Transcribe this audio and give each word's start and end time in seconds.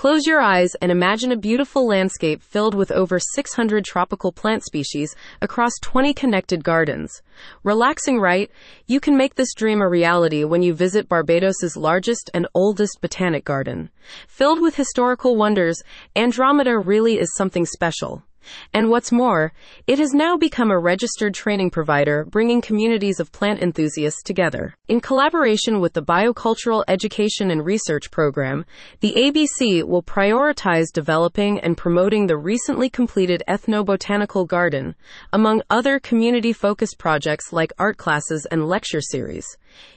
Close 0.00 0.26
your 0.26 0.40
eyes 0.40 0.74
and 0.80 0.90
imagine 0.90 1.30
a 1.30 1.36
beautiful 1.36 1.86
landscape 1.86 2.42
filled 2.42 2.74
with 2.74 2.90
over 2.90 3.18
600 3.18 3.84
tropical 3.84 4.32
plant 4.32 4.64
species 4.64 5.14
across 5.42 5.72
20 5.82 6.14
connected 6.14 6.64
gardens. 6.64 7.20
Relaxing 7.64 8.18
right, 8.18 8.50
you 8.86 8.98
can 8.98 9.14
make 9.14 9.34
this 9.34 9.52
dream 9.52 9.82
a 9.82 9.88
reality 9.90 10.42
when 10.42 10.62
you 10.62 10.72
visit 10.72 11.06
Barbados's 11.06 11.76
largest 11.76 12.30
and 12.32 12.48
oldest 12.54 13.02
botanic 13.02 13.44
garden. 13.44 13.90
Filled 14.26 14.62
with 14.62 14.74
historical 14.74 15.36
wonders, 15.36 15.82
Andromeda 16.16 16.78
really 16.78 17.18
is 17.18 17.36
something 17.36 17.66
special. 17.66 18.22
And 18.72 18.90
what's 18.90 19.12
more, 19.12 19.52
it 19.86 19.98
has 19.98 20.12
now 20.12 20.36
become 20.36 20.70
a 20.70 20.78
registered 20.78 21.34
training 21.34 21.70
provider, 21.70 22.24
bringing 22.24 22.60
communities 22.60 23.20
of 23.20 23.32
plant 23.32 23.62
enthusiasts 23.62 24.22
together. 24.22 24.74
In 24.88 25.00
collaboration 25.00 25.80
with 25.80 25.92
the 25.92 26.02
Biocultural 26.02 26.84
Education 26.88 27.50
and 27.50 27.64
Research 27.64 28.10
Program, 28.10 28.64
the 29.00 29.14
ABC 29.16 29.84
will 29.84 30.02
prioritize 30.02 30.86
developing 30.92 31.60
and 31.60 31.76
promoting 31.76 32.26
the 32.26 32.36
recently 32.36 32.88
completed 32.88 33.42
ethnobotanical 33.48 34.46
garden, 34.46 34.94
among 35.32 35.62
other 35.70 35.98
community 36.00 36.52
focused 36.52 36.98
projects 36.98 37.52
like 37.52 37.72
art 37.78 37.96
classes 37.96 38.46
and 38.50 38.66
lecture 38.66 39.00
series. 39.00 39.46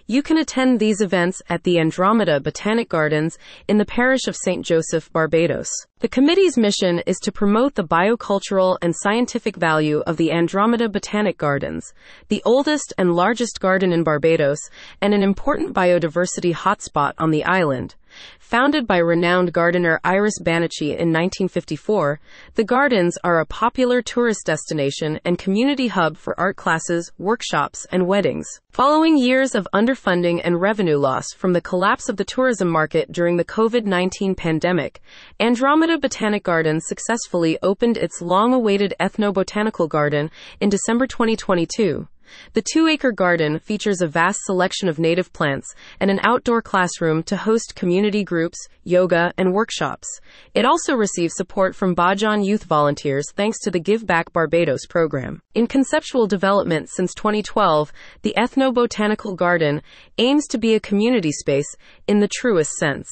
You 0.05 0.21
can 0.21 0.37
attend 0.37 0.79
these 0.79 0.99
events 0.99 1.41
at 1.49 1.63
the 1.63 1.79
Andromeda 1.79 2.39
Botanic 2.39 2.89
Gardens 2.89 3.37
in 3.67 3.77
the 3.77 3.85
parish 3.85 4.27
of 4.27 4.35
St. 4.35 4.65
Joseph, 4.65 5.11
Barbados. 5.13 5.69
The 5.99 6.09
committee's 6.09 6.57
mission 6.57 6.99
is 7.05 7.17
to 7.19 7.31
promote 7.31 7.75
the 7.75 7.83
biocultural 7.85 8.77
and 8.81 8.93
scientific 8.93 9.55
value 9.55 10.03
of 10.05 10.17
the 10.17 10.31
Andromeda 10.31 10.89
Botanic 10.89 11.37
Gardens, 11.37 11.93
the 12.27 12.41
oldest 12.45 12.93
and 12.97 13.13
largest 13.13 13.61
garden 13.61 13.93
in 13.93 14.03
Barbados 14.03 14.59
and 14.99 15.13
an 15.13 15.23
important 15.23 15.73
biodiversity 15.73 16.53
hotspot 16.53 17.13
on 17.17 17.31
the 17.31 17.45
island. 17.45 17.95
Founded 18.39 18.85
by 18.85 18.97
renowned 18.97 19.53
gardener 19.53 19.99
Iris 20.03 20.39
Bannochie 20.39 20.91
in 20.91 21.11
1954, 21.11 22.19
the 22.55 22.63
gardens 22.63 23.17
are 23.23 23.39
a 23.39 23.45
popular 23.45 24.01
tourist 24.01 24.45
destination 24.45 25.19
and 25.25 25.39
community 25.39 25.87
hub 25.87 26.17
for 26.17 26.39
art 26.39 26.55
classes, 26.55 27.11
workshops, 27.17 27.87
and 27.91 28.05
weddings. 28.05 28.47
Following 28.71 29.17
years 29.17 29.55
of 29.55 29.67
underfunding 29.73 30.41
and 30.43 30.61
revenue 30.61 30.97
loss 30.97 31.25
from 31.35 31.53
the 31.53 31.61
collapse 31.61 32.09
of 32.09 32.17
the 32.17 32.25
tourism 32.25 32.67
market 32.67 33.11
during 33.11 33.37
the 33.37 33.45
COVID 33.45 33.85
19 33.85 34.35
pandemic, 34.35 35.01
Andromeda 35.39 35.97
Botanic 35.97 36.43
Gardens 36.43 36.85
successfully 36.87 37.57
opened 37.61 37.97
its 37.97 38.21
long 38.21 38.53
awaited 38.53 38.93
ethnobotanical 38.99 39.89
garden 39.89 40.29
in 40.59 40.69
December 40.69 41.07
2022. 41.07 42.07
The 42.53 42.61
two 42.61 42.87
acre 42.87 43.11
garden 43.11 43.59
features 43.59 44.01
a 44.01 44.07
vast 44.07 44.39
selection 44.43 44.89
of 44.89 44.99
native 44.99 45.31
plants 45.33 45.73
and 45.99 46.11
an 46.11 46.19
outdoor 46.23 46.61
classroom 46.61 47.23
to 47.23 47.37
host 47.37 47.75
community 47.75 48.23
groups, 48.23 48.57
yoga, 48.83 49.33
and 49.37 49.53
workshops. 49.53 50.07
It 50.53 50.65
also 50.65 50.95
receives 50.95 51.35
support 51.35 51.75
from 51.75 51.95
Bajan 51.95 52.45
youth 52.45 52.63
volunteers 52.63 53.31
thanks 53.35 53.59
to 53.61 53.71
the 53.71 53.79
Give 53.79 54.05
Back 54.05 54.33
Barbados 54.33 54.85
program. 54.87 55.41
In 55.53 55.67
conceptual 55.67 56.27
development 56.27 56.89
since 56.89 57.13
2012, 57.13 57.91
the 58.21 58.33
Ethnobotanical 58.37 59.35
Garden 59.35 59.81
aims 60.17 60.47
to 60.47 60.57
be 60.57 60.75
a 60.75 60.79
community 60.79 61.31
space 61.31 61.75
in 62.07 62.19
the 62.19 62.27
truest 62.27 62.71
sense. 62.73 63.07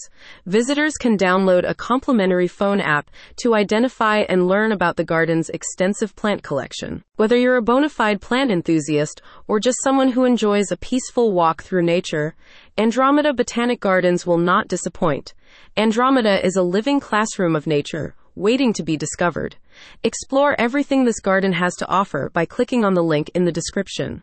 Visitors 0.46 0.94
can 0.94 1.16
download 1.16 1.62
a 1.64 1.76
complimentary 1.76 2.48
phone 2.48 2.80
app 2.80 3.08
to 3.36 3.54
identify 3.54 4.24
and 4.28 4.48
learn 4.48 4.72
about 4.72 4.96
the 4.96 5.04
garden's 5.04 5.48
extensive 5.50 6.16
plant 6.16 6.42
collection. 6.42 7.04
Whether 7.14 7.36
you're 7.36 7.56
a 7.56 7.62
bona 7.62 7.88
fide 7.88 8.20
plant 8.20 8.50
enthusiast 8.50 9.22
or 9.46 9.60
just 9.60 9.78
someone 9.84 10.08
who 10.08 10.24
enjoys 10.24 10.72
a 10.72 10.76
peaceful 10.76 11.30
walk 11.30 11.62
through 11.62 11.84
nature, 11.84 12.34
Andromeda 12.76 13.32
Botanic 13.32 13.78
Gardens 13.78 14.26
will 14.26 14.38
not 14.38 14.66
disappoint. 14.66 15.34
Andromeda 15.76 16.44
is 16.44 16.56
a 16.56 16.62
living 16.62 16.98
classroom 16.98 17.54
of 17.54 17.68
nature 17.68 18.16
waiting 18.36 18.74
to 18.74 18.82
be 18.82 18.98
discovered. 18.98 19.56
Explore 20.04 20.54
everything 20.60 21.04
this 21.04 21.20
garden 21.20 21.54
has 21.54 21.74
to 21.76 21.88
offer 21.88 22.30
by 22.32 22.44
clicking 22.44 22.84
on 22.84 22.92
the 22.92 23.02
link 23.02 23.30
in 23.34 23.46
the 23.46 23.52
description. 23.52 24.22